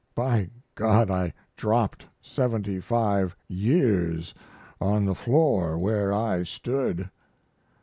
[0.15, 4.33] By God, I dropped seventy five years
[4.79, 7.07] on the floor where I stood!